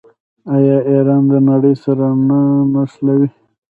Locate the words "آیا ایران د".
0.55-1.33